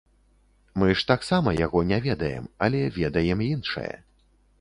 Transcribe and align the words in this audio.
Мы 0.83 0.87
ж 1.01 1.03
таксама 1.11 1.53
яго 1.65 1.83
не 1.91 1.99
ведаем, 2.07 2.47
але 2.69 2.81
ведаем 2.97 3.45
іншае. 3.53 3.93